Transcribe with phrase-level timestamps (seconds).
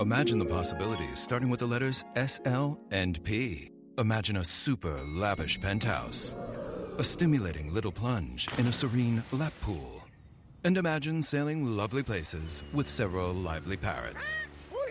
[0.00, 3.72] Imagine the possibilities starting with the letters S, L, and P.
[3.98, 6.36] Imagine a super lavish penthouse,
[6.98, 10.04] a stimulating little plunge in a serene lap pool,
[10.62, 14.36] and imagine sailing lovely places with several lively parrots.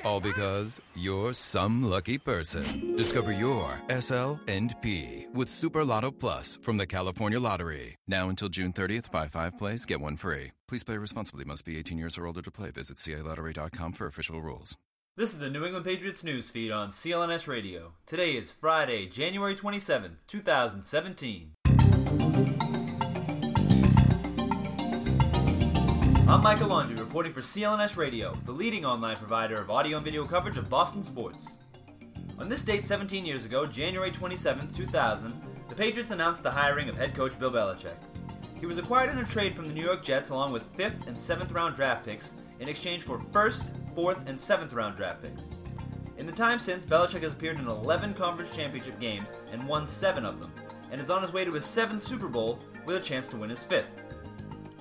[0.03, 2.95] All because you're some lucky person.
[2.97, 7.95] Discover your SL and P with Super Lotto Plus from the California Lottery.
[8.09, 10.51] Now until June 30th, buy five plays, get one free.
[10.67, 11.45] Please play responsibly.
[11.45, 12.71] Must be 18 years or older to play.
[12.71, 14.75] Visit CALottery.com for official rules.
[15.17, 17.93] This is the New England Patriots news feed on CLNS Radio.
[18.05, 21.53] Today is Friday, January 27th, 2017.
[26.27, 30.23] I'm Michael Laundry reporting for CLNS Radio, the leading online provider of audio and video
[30.23, 31.57] coverage of Boston sports.
[32.37, 35.33] On this date 17 years ago, January 27, 2000,
[35.67, 37.97] the Patriots announced the hiring of head coach Bill Belichick.
[38.59, 41.17] He was acquired in a trade from the New York Jets along with 5th and
[41.17, 45.45] 7th round draft picks in exchange for 1st, 4th, and 7th round draft picks.
[46.17, 50.23] In the time since, Belichick has appeared in 11 conference championship games and won 7
[50.23, 50.51] of them,
[50.91, 53.49] and is on his way to his 7th Super Bowl with a chance to win
[53.49, 53.85] his 5th.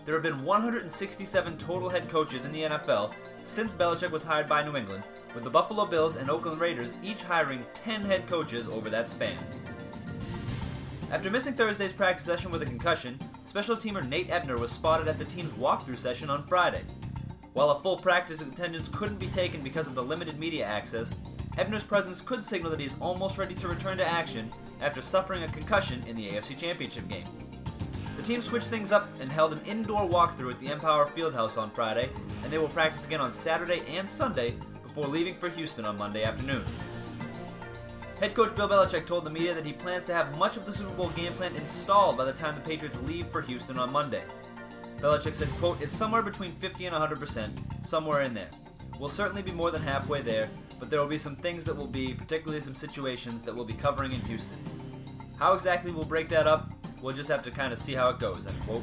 [0.04, 4.62] There have been 167 total head coaches in the NFL since Belichick was hired by
[4.62, 5.02] New England,
[5.34, 9.36] with the Buffalo Bills and Oakland Raiders each hiring 10 head coaches over that span.
[11.10, 15.18] After missing Thursday's practice session with a concussion, special teamer Nate Ebner was spotted at
[15.18, 16.82] the team's walkthrough session on Friday.
[17.56, 21.16] While a full practice attendance couldn't be taken because of the limited media access,
[21.56, 25.48] Ebner's presence could signal that he's almost ready to return to action after suffering a
[25.48, 27.24] concussion in the AFC Championship game
[28.18, 31.70] The team switched things up and held an indoor walkthrough at the Empower Fieldhouse on
[31.70, 32.10] Friday,
[32.44, 36.24] and they will practice again on Saturday and Sunday before leaving for Houston on Monday
[36.24, 36.62] afternoon.
[38.20, 40.72] Head coach Bill Belichick told the media that he plans to have much of the
[40.72, 44.24] Super Bowl game plan installed by the time the Patriots leave for Houston on Monday.
[44.98, 48.48] Belichick said, quote, It's somewhere between 50 and 100%, somewhere in there.
[48.98, 51.86] We'll certainly be more than halfway there, but there will be some things that will
[51.86, 54.58] be, particularly some situations that we'll be covering in Houston.
[55.38, 58.18] How exactly we'll break that up, We'll just have to kind of see how it
[58.18, 58.82] goes, end quote.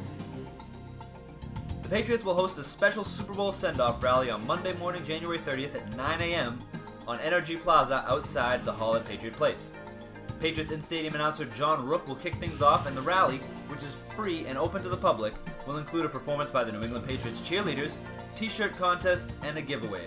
[1.81, 5.75] The Patriots will host a special Super Bowl send-off rally on Monday morning, January 30th
[5.75, 6.59] at 9 a.m.
[7.07, 9.73] on Energy Plaza outside the Hall at Patriot Place.
[10.43, 13.37] Patriots in-stadium announcer John Rooke will kick things off, and the rally,
[13.69, 15.33] which is free and open to the public,
[15.65, 17.95] will include a performance by the New England Patriots cheerleaders,
[18.35, 20.01] t-shirt contests, and a giveaway.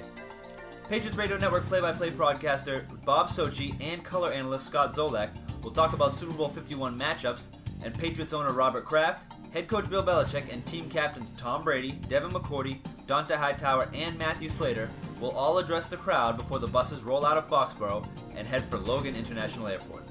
[0.90, 5.30] Patriots Radio Network play-by-play broadcaster Bob Socci and color analyst Scott Zolak
[5.64, 7.46] will talk about Super Bowl 51 matchups
[7.82, 12.30] and Patriots owner Robert Kraft, head coach Bill Belichick, and team captains Tom Brady, Devin
[12.30, 17.24] McCourty, Dont'a Hightower, and Matthew Slater will all address the crowd before the buses roll
[17.24, 20.02] out of Foxborough and head for Logan International Airport.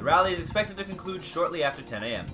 [0.00, 2.24] The rally is expected to conclude shortly after 10 a.m.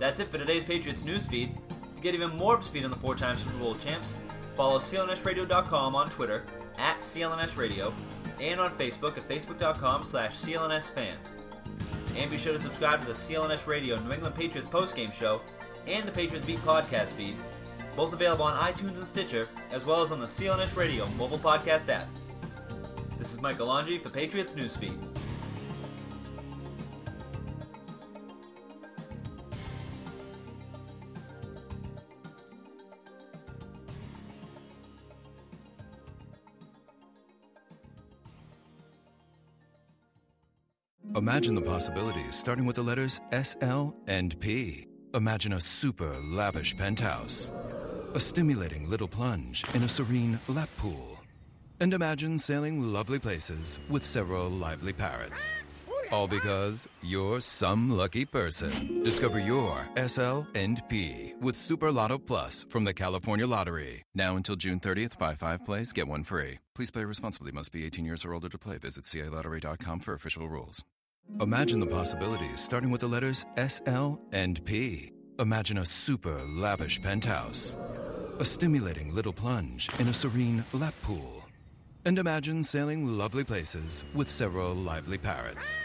[0.00, 1.54] That's it for today's Patriots newsfeed.
[1.94, 4.18] To get even more speed on the four-time Super Bowl champs,
[4.56, 6.42] follow clnsradio.com on Twitter
[6.78, 7.94] at clnsradio
[8.40, 11.28] and on Facebook at facebook.com slash clnsfans.
[12.16, 15.42] And be sure to subscribe to the CLNS Radio New England Patriots postgame show
[15.86, 17.36] and the Patriots Beat podcast feed,
[17.94, 21.88] both available on iTunes and Stitcher, as well as on the CLNS Radio mobile podcast
[21.88, 22.08] app.
[23.16, 25.11] This is Michael Laundry for Patriots Newsfeed.
[41.14, 44.86] Imagine the possibilities starting with the letters S, L, and P.
[45.12, 47.50] Imagine a super lavish penthouse,
[48.14, 51.20] a stimulating little plunge in a serene lap pool,
[51.80, 55.52] and imagine sailing lovely places with several lively parrots.
[56.10, 59.02] All because you're some lucky person.
[59.02, 64.02] Discover your SL and P with Super Lotto Plus from the California Lottery.
[64.14, 66.58] Now until June 30th, buy five plays, get one free.
[66.74, 67.52] Please play responsibly.
[67.52, 68.78] Must be 18 years or older to play.
[68.78, 70.84] Visit CALottery.com for official rules.
[71.40, 75.12] Imagine the possibilities starting with the letters S, L, and P.
[75.38, 77.74] Imagine a super lavish penthouse,
[78.38, 81.46] a stimulating little plunge in a serene lap pool,
[82.04, 85.76] and imagine sailing lovely places with several lively parrots.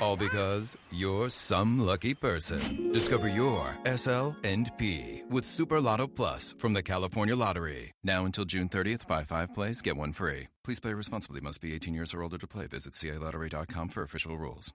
[0.00, 2.92] All because you're some lucky person.
[2.92, 7.92] Discover your SL and P with Super Lotto Plus from the California Lottery.
[8.04, 10.48] Now until June 30th, buy five plays, get one free.
[10.64, 11.40] Please play responsibly.
[11.40, 12.66] Must be 18 years or older to play.
[12.66, 14.74] Visit CALottery.com for official rules.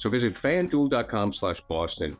[0.00, 2.16] So visit fanduel.com slash Boston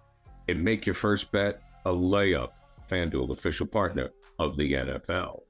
[0.48, 2.50] and make your first bet a layup.
[2.90, 5.40] FanDuel, official partner of the NFL.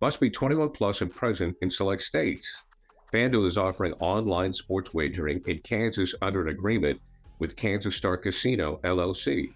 [0.00, 2.62] Must be 21 plus and present in select states.
[3.12, 7.00] FanDuel is offering online sports wagering in Kansas under an agreement
[7.38, 9.52] with Kansas Star Casino, LLC.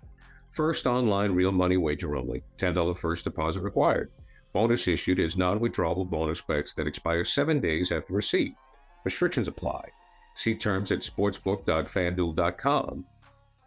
[0.52, 2.44] First online real money wager only.
[2.56, 4.12] $10 first deposit required.
[4.52, 8.54] Bonus issued is non withdrawable bonus bets that expire seven days after receipt.
[9.04, 9.88] Restrictions apply.
[10.34, 13.04] See terms at sportsbook.fanduel.com.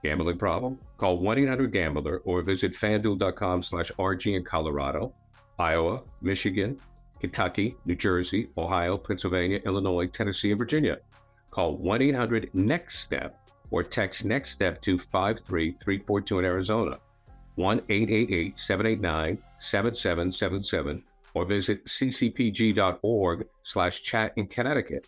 [0.03, 0.79] Gambling problem?
[0.97, 5.13] Call 1 800 Gambler or visit fanduel.com slash RG in Colorado,
[5.57, 6.79] Iowa, Michigan,
[7.19, 10.97] Kentucky, New Jersey, Ohio, Pennsylvania, Illinois, Tennessee, and Virginia.
[11.49, 13.39] Call 1 800 NEXT STEP
[13.71, 16.97] or text NEXT STEP to 53342 in Arizona,
[17.55, 21.03] 1 888 789 7777,
[21.33, 25.07] or visit ccpg.org slash chat in Connecticut,